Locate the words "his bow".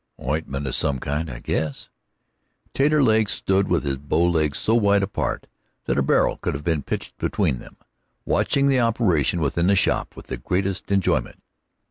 3.83-4.23